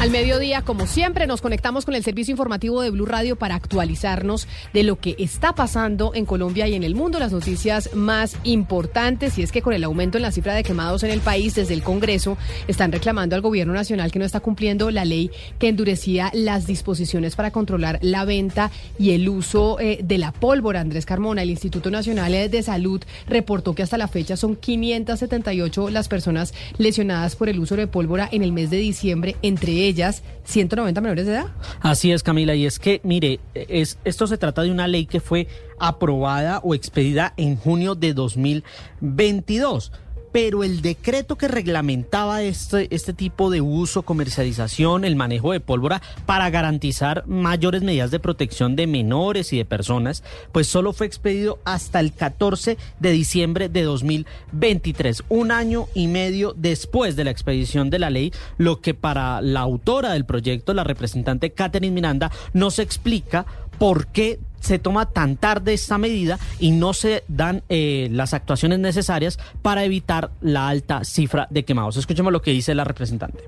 [0.00, 4.46] Al mediodía, como siempre, nos conectamos con el servicio informativo de Blue Radio para actualizarnos
[4.72, 9.36] de lo que está pasando en Colombia y en el mundo, las noticias más importantes.
[9.38, 11.74] Y es que con el aumento en la cifra de quemados en el país, desde
[11.74, 12.38] el Congreso
[12.68, 17.34] están reclamando al gobierno nacional que no está cumpliendo la ley que endurecía las disposiciones
[17.34, 20.78] para controlar la venta y el uso eh, de la pólvora.
[20.78, 26.06] Andrés Carmona, el Instituto Nacional de Salud, reportó que hasta la fecha son 578 las
[26.06, 30.22] personas lesionadas por el uso de pólvora en el mes de diciembre, entre ellas ellas
[30.44, 31.46] 190 menores de edad.
[31.80, 35.20] Así es, Camila, y es que, mire, es, esto se trata de una ley que
[35.20, 39.92] fue aprobada o expedida en junio de 2022
[40.32, 46.02] pero el decreto que reglamentaba este, este tipo de uso, comercialización, el manejo de pólvora
[46.26, 50.22] para garantizar mayores medidas de protección de menores y de personas,
[50.52, 56.54] pues solo fue expedido hasta el 14 de diciembre de 2023, un año y medio
[56.56, 60.84] después de la expedición de la ley, lo que para la autora del proyecto, la
[60.84, 63.46] representante Catherine Miranda, nos explica
[63.78, 68.78] por qué se toma tan tarde esta medida y no se dan eh, las actuaciones
[68.78, 71.96] necesarias para evitar la alta cifra de quemados.
[71.96, 73.44] Escuchemos lo que dice la representante.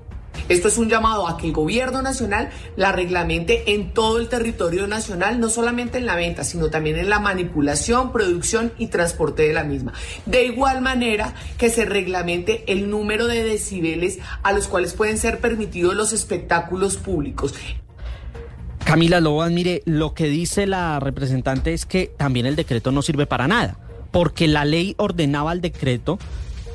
[0.49, 4.87] Esto es un llamado a que el gobierno nacional la reglamente en todo el territorio
[4.87, 9.53] nacional, no solamente en la venta, sino también en la manipulación, producción y transporte de
[9.53, 9.93] la misma.
[10.25, 15.39] De igual manera que se reglamente el número de decibeles a los cuales pueden ser
[15.39, 17.53] permitidos los espectáculos públicos.
[18.85, 23.25] Camila Loban, mire, lo que dice la representante es que también el decreto no sirve
[23.25, 23.77] para nada,
[24.11, 26.19] porque la ley ordenaba al decreto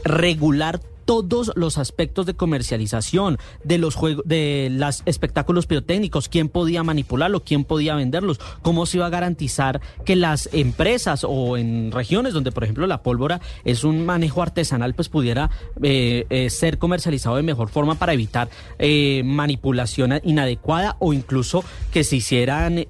[0.04, 6.82] regular todos los aspectos de comercialización de los juegos, de los espectáculos pirotécnicos, quién podía
[6.82, 12.34] manipularlo, quién podía venderlos, cómo se iba a garantizar que las empresas o en regiones
[12.34, 15.50] donde, por ejemplo, la pólvora es un manejo artesanal, pues pudiera
[15.82, 22.02] eh, eh, ser comercializado de mejor forma para evitar eh, manipulación inadecuada o incluso que
[22.02, 22.84] se hicieran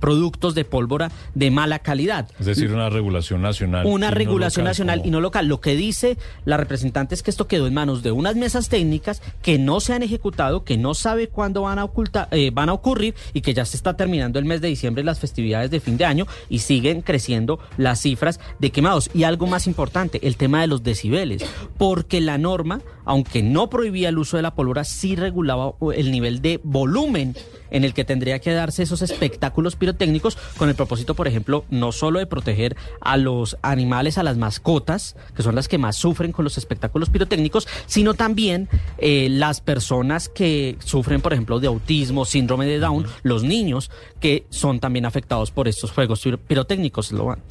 [0.00, 2.30] productos de pólvora de mala calidad.
[2.40, 3.84] Es decir, una regulación nacional.
[3.86, 5.46] Una regulación nacional y no local.
[5.46, 6.16] Lo que dice
[6.46, 9.94] la representación representantes que esto quedó en manos de unas mesas técnicas que no se
[9.94, 13.52] han ejecutado, que no sabe cuándo van a, ocultar, eh, van a ocurrir y que
[13.52, 16.60] ya se está terminando el mes de diciembre las festividades de fin de año y
[16.60, 19.10] siguen creciendo las cifras de quemados.
[19.12, 21.44] Y algo más importante, el tema de los decibeles,
[21.76, 26.42] porque la norma, aunque no prohibía el uso de la pólvora, sí regulaba el nivel
[26.42, 27.34] de volumen
[27.70, 31.92] en el que tendría que darse esos espectáculos pirotécnicos con el propósito, por ejemplo, no
[31.92, 36.32] solo de proteger a los animales, a las mascotas, que son las que más sufren
[36.32, 42.26] con los espectáculos pirotécnicos, sino también eh, las personas que sufren, por ejemplo, de autismo,
[42.26, 43.90] síndrome de Down, los niños
[44.20, 47.12] que son también afectados por estos juegos pirotécnicos.
[47.12, 47.42] Lo van.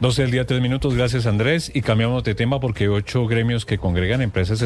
[0.00, 0.94] 12 del día, tres minutos.
[0.94, 1.70] Gracias, Andrés.
[1.74, 4.62] Y cambiamos de tema porque ocho gremios que congregan empresas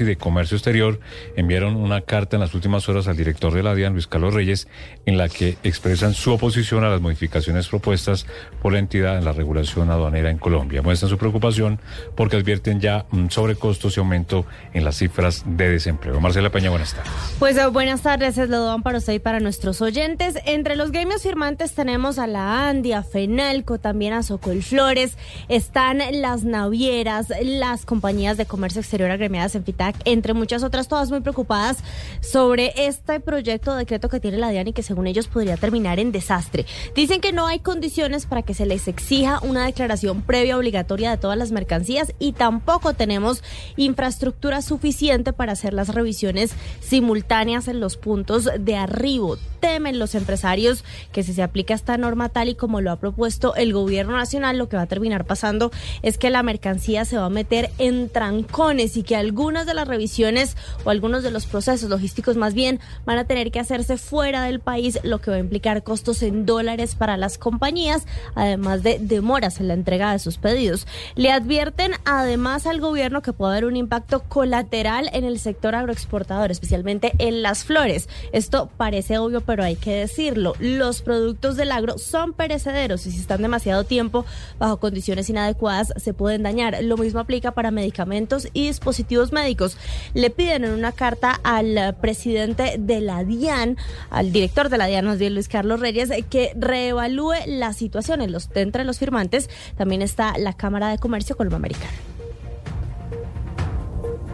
[0.00, 1.00] y de comercio exterior
[1.36, 4.68] enviaron una carta en las últimas horas al director de la DIAN, Luis Carlos Reyes,
[5.06, 8.26] en la que expresan su oposición a las modificaciones propuestas
[8.62, 10.82] por la entidad en la regulación aduanera en Colombia.
[10.82, 11.80] Muestran su preocupación
[12.16, 16.20] porque advierten ya un sobrecostos y aumento en las cifras de desempleo.
[16.20, 17.12] Marcela Peña, buenas tardes.
[17.38, 20.38] Pues eh, buenas tardes, es lo para usted y para nuestros oyentes.
[20.44, 25.16] Entre los gremios firmantes tenemos a la ANDI, a FENALCO, también a Socol Flores,
[25.48, 31.10] están las navieras, las compañías de comercio exterior agremiadas en FITAC, entre muchas otras, todas
[31.10, 31.78] muy preocupadas
[32.20, 35.98] sobre este proyecto de decreto que tiene la DIAN y que según ellos podría terminar
[36.00, 36.66] en desastre.
[36.94, 41.18] Dicen que no hay condiciones para que se les exija una declaración previa obligatoria de
[41.18, 43.42] todas las mercancías y tampoco tenemos
[43.76, 49.38] infraestructura suficiente para hacer las revisiones simultáneas en los puntos de arribo.
[49.60, 53.54] Temen los empresarios que si se aplica esta norma tal y como lo ha propuesto
[53.54, 55.70] el gobierno nacional, lo que va a terminar pasando
[56.02, 59.86] es que la mercancía se va a meter en trancones y que algunas de las
[59.86, 64.44] revisiones o algunos de los procesos logísticos más bien van a tener que hacerse fuera
[64.44, 68.98] del país, lo que va a implicar costos en dólares para las compañías, además de
[68.98, 70.86] demoras en la entrega de sus pedidos.
[71.16, 76.50] Le advierten además al gobierno que puede haber un impacto colateral en el sector agroexportador,
[76.50, 78.08] especialmente en las flores.
[78.32, 80.54] Esto parece obvio, pero hay que decirlo.
[80.60, 84.24] Los productos del agro son perecederos y si están demasiado tiempo
[84.58, 86.78] bajo condiciones inadecuadas se pueden dañar.
[86.82, 89.76] Lo mismo aplica para medicamentos y dispositivos médicos.
[90.14, 93.76] Le piden en una carta al presidente de la DIAN,
[94.10, 98.20] al director de la DIAN, Luis Carlos Reyes, que reevalúe la situación.
[98.20, 101.92] En los, entre los firmantes también está la Cámara de Comercio Colomboamericana.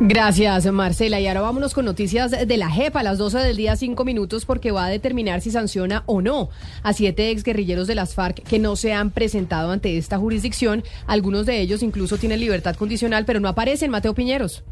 [0.04, 1.20] Gracias, Marcela.
[1.20, 4.44] Y ahora vámonos con noticias de la JEP a las 12 del día, 5 minutos,
[4.44, 6.48] porque va a determinar si sanciona o no
[6.82, 10.82] a siete exguerrilleros de las FARC que no se han presentado ante esta jurisdicción.
[11.06, 13.92] Algunos de ellos incluso tienen libertad condicional, pero no aparecen.
[13.92, 14.64] Mateo Piñeros.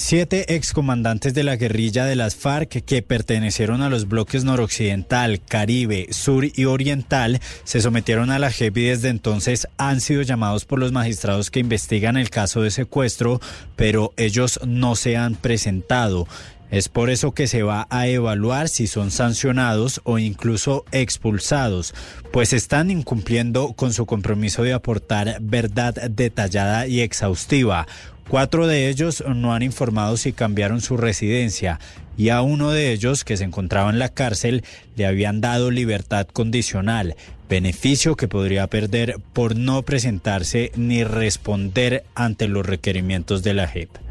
[0.00, 6.06] Siete excomandantes de la guerrilla de las FARC que pertenecieron a los bloques noroccidental, Caribe,
[6.12, 10.78] Sur y Oriental se sometieron a la JEP y desde entonces han sido llamados por
[10.78, 13.40] los magistrados que investigan el caso de secuestro,
[13.74, 16.28] pero ellos no se han presentado.
[16.70, 21.94] Es por eso que se va a evaluar si son sancionados o incluso expulsados,
[22.30, 27.86] pues están incumpliendo con su compromiso de aportar verdad detallada y exhaustiva.
[28.28, 31.80] Cuatro de ellos no han informado si cambiaron su residencia
[32.18, 34.64] y a uno de ellos, que se encontraba en la cárcel,
[34.96, 37.16] le habían dado libertad condicional,
[37.48, 44.07] beneficio que podría perder por no presentarse ni responder ante los requerimientos de la JEP.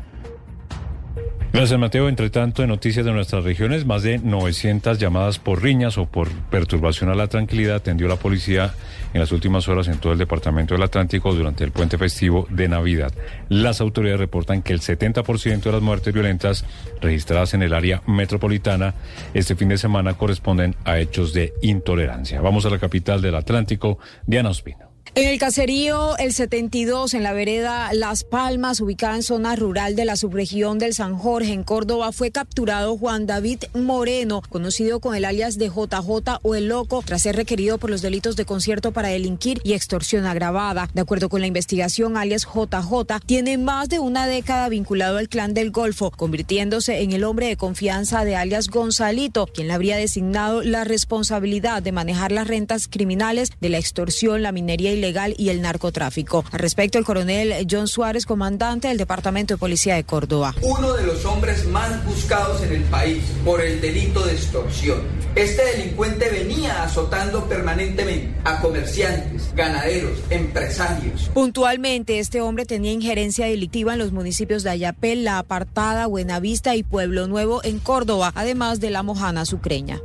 [1.54, 2.10] Gracias, Mateo.
[2.10, 6.30] Entre tanto, en noticias de nuestras regiones, más de 900 llamadas por riñas o por
[6.30, 8.74] perturbación a la tranquilidad atendió la policía
[9.14, 12.68] en las últimas horas en todo el departamento del Atlántico durante el puente festivo de
[12.68, 13.14] Navidad.
[13.50, 16.66] Las autoridades reportan que el 70% de las muertes violentas
[17.02, 18.94] registradas en el área metropolitana
[19.34, 22.42] este fin de semana corresponden a hechos de intolerancia.
[22.42, 24.87] Vamos a la capital del Atlántico, Diana Ospino.
[25.16, 30.06] En el caserío El 72, en la vereda Las Palmas, ubicada en zona rural de
[30.06, 35.26] la subregión del San Jorge, en Córdoba, fue capturado Juan David Moreno, conocido con el
[35.26, 39.08] alias de JJ o El Loco, tras ser requerido por los delitos de concierto para
[39.08, 40.90] delinquir y extorsión agravada.
[40.94, 45.54] De acuerdo con la investigación, alias JJ tiene más de una década vinculado al clan
[45.54, 50.62] del Golfo, convirtiéndose en el hombre de confianza de alias Gonzalito, quien le habría designado
[50.62, 55.50] la responsabilidad de manejar las rentas criminales de la extorsión, la minería y ilegal y
[55.50, 56.44] el narcotráfico.
[56.52, 60.54] Al respecto, el coronel John Suárez, comandante del Departamento de Policía de Córdoba.
[60.62, 65.02] Uno de los hombres más buscados en el país por el delito de extorsión.
[65.36, 71.30] Este delincuente venía azotando permanentemente a comerciantes, ganaderos, empresarios.
[71.34, 76.84] Puntualmente, este hombre tenía injerencia delictiva en los municipios de Ayapel, La Apartada, Buenavista y
[76.84, 80.02] Pueblo Nuevo en Córdoba, además de La Mojana Sucreña.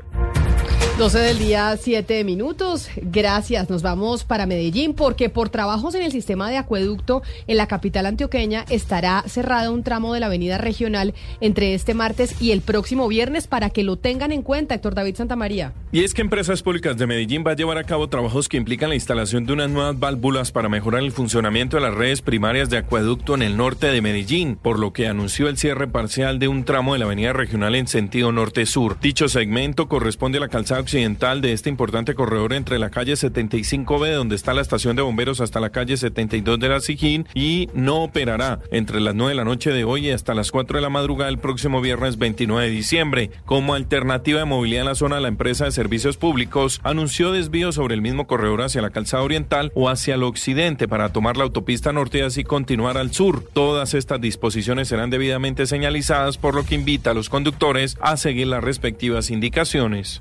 [1.03, 2.89] 12 del día, 7 minutos.
[2.95, 3.69] Gracias.
[3.69, 8.07] Nos vamos para Medellín porque por trabajos en el sistema de acueducto en la capital
[8.07, 13.09] antioqueña estará cerrado un tramo de la avenida regional entre este martes y el próximo
[13.09, 15.73] viernes para que lo tengan en cuenta, Héctor David Santamaría.
[15.91, 18.91] Y es que Empresas Públicas de Medellín va a llevar a cabo trabajos que implican
[18.91, 22.79] la instalación de unas nuevas válvulas para mejorar el funcionamiento de las redes primarias de
[22.79, 26.65] acueducto en el norte de Medellín, por lo que anunció el cierre parcial de un
[26.65, 29.01] tramo de la avenida regional en sentido norte-sur.
[29.01, 34.37] Dicho segmento corresponde a la calzada de este importante corredor entre la calle 75B, donde
[34.37, 38.61] está la estación de bomberos, hasta la calle 72 de la Sijín y no operará
[38.71, 41.31] entre las 9 de la noche de hoy y hasta las 4 de la madrugada
[41.31, 43.31] el próximo viernes 29 de diciembre.
[43.47, 47.95] Como alternativa de movilidad en la zona, la empresa de servicios públicos anunció desvíos sobre
[47.95, 51.95] el mismo corredor hacia la calzada oriental o hacia el occidente para tomar la autopista
[51.95, 53.49] norte y así continuar al sur.
[53.55, 58.49] Todas estas disposiciones serán debidamente señalizadas, por lo que invita a los conductores a seguir
[58.49, 60.21] las respectivas indicaciones.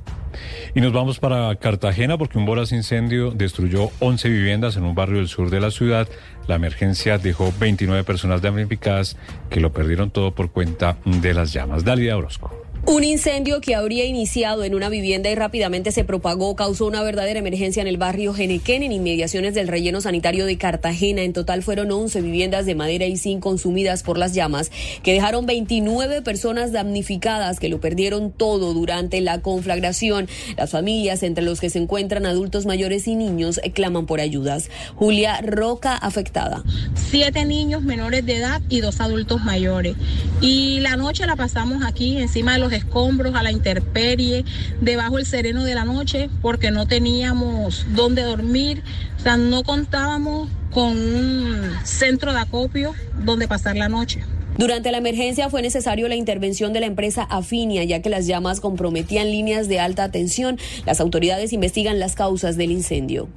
[0.76, 5.18] Y nos vamos para Cartagena porque un voraz incendio destruyó 11 viviendas en un barrio
[5.18, 6.08] del sur de la ciudad.
[6.48, 9.18] La emergencia dejó 29 personas damnificadas
[9.50, 11.84] que lo perdieron todo por cuenta de las llamas.
[11.84, 12.61] Dalia Orozco.
[12.84, 17.40] Un incendio que habría iniciado en una vivienda y rápidamente se propagó causó una verdadera
[17.40, 21.22] emergencia en el barrio Genequén, en inmediaciones del relleno sanitario de Cartagena.
[21.22, 24.72] En total fueron 11 viviendas de madera y zinc consumidas por las llamas,
[25.04, 30.28] que dejaron 29 personas damnificadas que lo perdieron todo durante la conflagración.
[30.58, 34.72] Las familias, entre los que se encuentran adultos mayores y niños, claman por ayudas.
[34.96, 36.64] Julia Roca, afectada.
[36.96, 39.96] Siete niños menores de edad y dos adultos mayores.
[40.42, 44.46] Y la noche la pasamos aquí encima de los escombros, a la intemperie,
[44.80, 48.84] debajo del sereno de la noche, porque no teníamos dónde dormir,
[49.18, 54.24] o sea, no contábamos con un centro de acopio donde pasar la noche.
[54.58, 58.60] Durante la emergencia fue necesario la intervención de la empresa Afinia, ya que las llamas
[58.60, 60.60] comprometían líneas de alta tensión.
[60.86, 63.28] Las autoridades investigan las causas del incendio.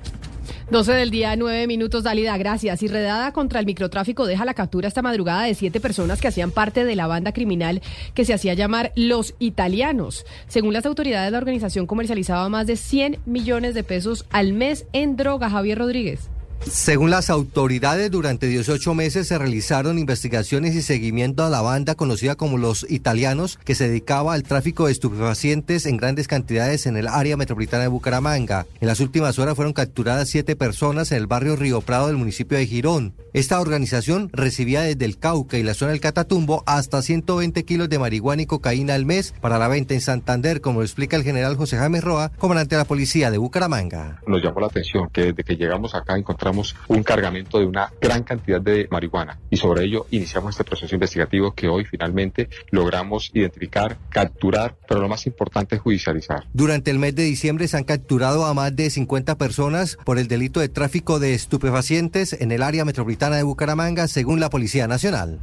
[0.71, 2.83] 12 del día, 9 minutos, Dalida, gracias.
[2.83, 6.51] Y redada contra el microtráfico deja la captura esta madrugada de siete personas que hacían
[6.51, 7.83] parte de la banda criminal
[8.15, 10.25] que se hacía llamar Los Italianos.
[10.49, 15.17] Según las autoridades, la organización comercializaba más de 100 millones de pesos al mes en
[15.17, 15.51] droga.
[15.51, 16.31] Javier Rodríguez.
[16.67, 22.37] Según las autoridades, durante 18 meses se realizaron investigaciones y seguimiento a la banda conocida
[22.37, 27.07] como los italianos, que se dedicaba al tráfico de estupefacientes en grandes cantidades en el
[27.07, 28.67] área metropolitana de Bucaramanga.
[28.81, 32.57] En las últimas horas fueron capturadas siete personas en el barrio Río Prado del municipio
[32.57, 33.15] de Girón.
[33.35, 37.99] Esta organización recibía desde el Cauca y la zona del Catatumbo hasta 120 kilos de
[37.99, 41.57] marihuana y cocaína al mes para la venta en Santander, como lo explica el general
[41.57, 44.21] José James Roa, comandante de la policía de Bucaramanga.
[44.27, 46.54] Nos llamó la atención que desde que llegamos acá encontramos
[46.89, 51.53] un cargamento de una gran cantidad de marihuana y sobre ello iniciamos este proceso investigativo
[51.53, 56.45] que hoy finalmente logramos identificar, capturar, pero lo más importante es judicializar.
[56.53, 60.29] Durante el mes de diciembre se han capturado a más de 50 personas por el
[60.29, 65.41] delito de tráfico de estupefacientes en el área metropolitana de Bucaramanga, según la Policía Nacional.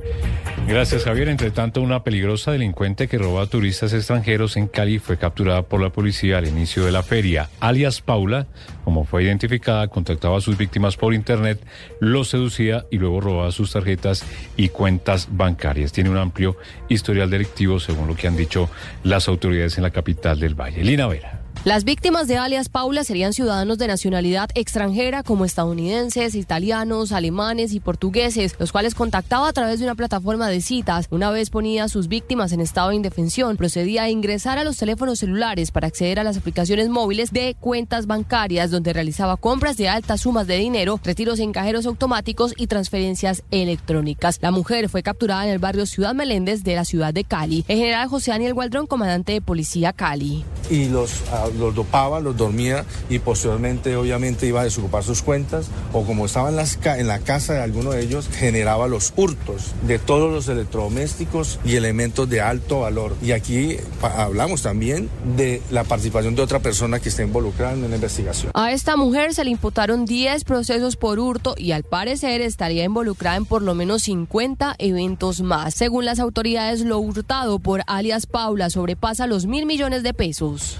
[0.68, 1.30] Gracias, Javier.
[1.30, 5.82] Entre tanto, una peligrosa delincuente que roba a turistas extranjeros en Cali fue capturada por
[5.82, 7.50] la policía al inicio de la feria.
[7.60, 8.48] Alias Paula,
[8.84, 11.60] como fue identificada, contactaba a sus víctimas por internet,
[12.00, 14.24] los seducía y luego robaba sus tarjetas
[14.55, 15.91] y cuentas bancarias.
[15.91, 16.58] Tiene un amplio
[16.89, 18.70] historial delictivo, según lo que han dicho
[19.03, 20.84] las autoridades en la capital del Valle.
[20.84, 21.40] Lina Vera.
[21.63, 27.79] Las víctimas de alias Paula serían ciudadanos de nacionalidad extranjera como estadounidenses, italianos, alemanes y
[27.79, 31.05] portugueses, los cuales contactaba a través de una plataforma de citas.
[31.12, 34.77] Una vez ponía a sus víctimas en estado de indefensión, procedía a ingresar a los
[34.77, 39.88] teléfonos celulares para acceder a las aplicaciones móviles de cuentas bancarias donde realizaba compras de
[39.88, 44.39] altas sumas de dinero, retiros en cajeros automáticos y transferencias electrónicas.
[44.41, 47.65] La mujer fue capturada en el barrio Ciudad Meléndez de la ciudad de Cali.
[47.67, 50.43] El general José Daniel Gualdrón, comandante de policía Cali.
[50.72, 56.03] Y los los dopaba, los dormía y posteriormente obviamente iba a desocupar sus cuentas o
[56.03, 56.60] como estaba en,
[57.00, 61.75] en la casa de alguno de ellos, generaba los hurtos de todos los electrodomésticos y
[61.75, 63.15] elementos de alto valor.
[63.21, 67.95] Y aquí hablamos también de la participación de otra persona que está involucrada en la
[67.95, 68.51] investigación.
[68.53, 73.38] A esta mujer se le imputaron 10 procesos por hurto y al parecer estaría involucrada
[73.38, 75.74] en por lo menos 50 eventos más.
[75.74, 80.79] Según las autoridades, lo hurtado por alias Paula sobrepasa los mil millones de pesos.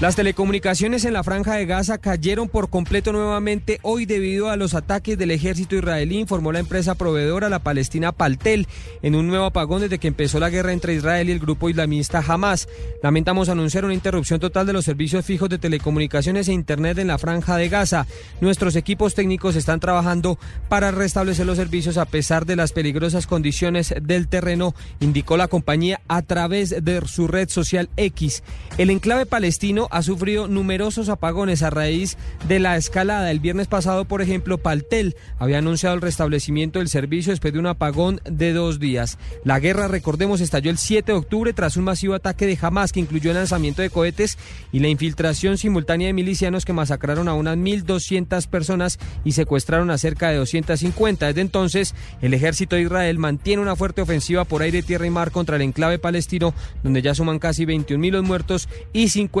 [0.00, 4.74] Las telecomunicaciones en la franja de Gaza cayeron por completo nuevamente hoy debido a los
[4.74, 8.68] ataques del ejército israelí, informó la empresa proveedora, la palestina Paltel,
[9.02, 12.22] en un nuevo apagón desde que empezó la guerra entre Israel y el grupo islamista
[12.24, 12.68] Hamas.
[13.02, 17.18] Lamentamos anunciar una interrupción total de los servicios fijos de telecomunicaciones e Internet en la
[17.18, 18.06] franja de Gaza.
[18.40, 20.38] Nuestros equipos técnicos están trabajando
[20.68, 26.00] para restablecer los servicios a pesar de las peligrosas condiciones del terreno, indicó la compañía
[26.06, 28.44] a través de su red social X.
[28.76, 32.16] El enclave palestino ha sufrido numerosos apagones a raíz
[32.46, 33.30] de la escalada.
[33.30, 37.66] El viernes pasado, por ejemplo, Paltel había anunciado el restablecimiento del servicio después de un
[37.66, 39.18] apagón de dos días.
[39.44, 43.00] La guerra, recordemos, estalló el 7 de octubre tras un masivo ataque de Hamas que
[43.00, 44.38] incluyó el lanzamiento de cohetes
[44.72, 49.98] y la infiltración simultánea de milicianos que masacraron a unas 1.200 personas y secuestraron a
[49.98, 51.26] cerca de 250.
[51.26, 55.30] Desde entonces, el ejército de Israel mantiene una fuerte ofensiva por aire, tierra y mar
[55.30, 59.38] contra el enclave palestino, donde ya suman casi 21.000 los muertos y 55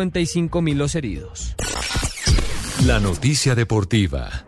[0.62, 1.56] mil los heridos.
[2.86, 4.47] La noticia deportiva.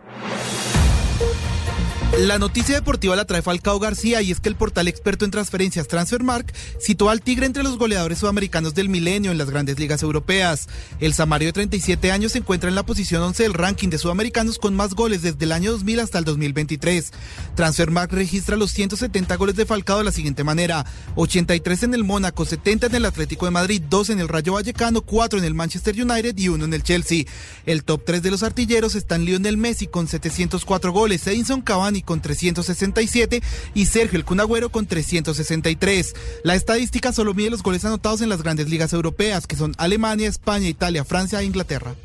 [2.19, 5.87] La noticia deportiva la trae Falcao García y es que el portal experto en transferencias
[5.87, 10.67] Transfermark situó al Tigre entre los goleadores sudamericanos del milenio en las grandes ligas europeas.
[10.99, 14.59] El Samario de 37 años se encuentra en la posición 11 del ranking de sudamericanos
[14.59, 17.11] con más goles desde el año 2000 hasta el 2023.
[17.55, 22.43] Transfermark registra los 170 goles de Falcao de la siguiente manera: 83 en el Mónaco,
[22.43, 25.95] 70 en el Atlético de Madrid, 2 en el Rayo Vallecano, 4 en el Manchester
[25.95, 27.23] United y 1 en el Chelsea.
[27.65, 32.21] El top 3 de los artilleros están Lionel Messi con 704 goles, Edinson Cavani con
[32.21, 33.41] 367
[33.73, 36.13] y Sergio El Cunagüero con 363.
[36.43, 40.27] La estadística solo mide los goles anotados en las grandes ligas europeas, que son Alemania,
[40.27, 41.95] España, Italia, Francia e Inglaterra.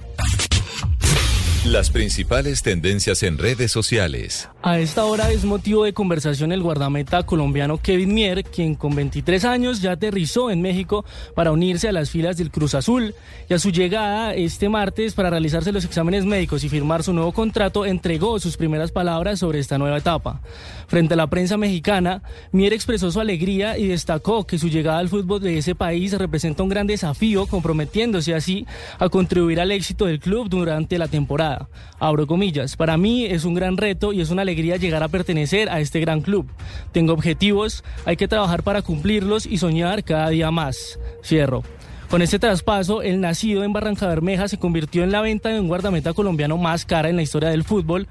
[1.67, 4.49] Las principales tendencias en redes sociales.
[4.63, 9.45] A esta hora es motivo de conversación el guardameta colombiano Kevin Mier, quien con 23
[9.45, 11.05] años ya aterrizó en México
[11.35, 13.17] para unirse a las filas del Cruz Azul
[13.51, 17.33] y a su llegada este martes para realizarse los exámenes médicos y firmar su nuevo
[17.33, 20.43] contrato entregó sus primeras palabras sobre esta nueva etapa.
[20.87, 25.09] Frente a la prensa mexicana, Mier expresó su alegría y destacó que su llegada al
[25.09, 28.67] fútbol de ese país representa un gran desafío, comprometiéndose así
[29.01, 31.56] a contribuir al éxito del club durante la temporada.
[31.99, 35.69] Abro comillas, para mí es un gran reto y es una alegría llegar a pertenecer
[35.69, 36.47] a este gran club.
[36.93, 40.99] Tengo objetivos, hay que trabajar para cumplirlos y soñar cada día más.
[41.25, 41.63] Cierro.
[42.11, 45.67] Con este traspaso, el nacido en Barranca Bermeja se convirtió en la venta de un
[45.67, 48.07] guardameta colombiano más cara en la historia del fútbol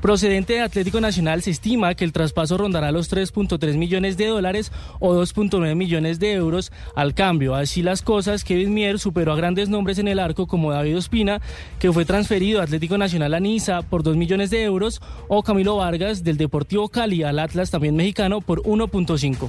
[0.00, 4.70] Procedente de Atlético Nacional se estima que el traspaso rondará los 3.3 millones de dólares
[5.00, 7.54] o 2.9 millones de euros al cambio.
[7.54, 11.40] Así las cosas, Kevin Mier superó a grandes nombres en el arco como David Ospina,
[11.78, 15.76] que fue transferido a Atlético Nacional a Niza por 2 millones de euros, o Camilo
[15.76, 19.48] Vargas del Deportivo Cali al Atlas también mexicano por 1.5.